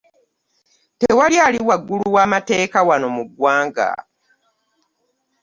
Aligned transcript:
Tewali 0.99 1.37
ali 1.47 1.59
waggulu 1.67 2.05
w'amateeka 2.15 2.79
wano 2.87 3.07
mu 3.15 3.23
ggwanga. 3.29 3.89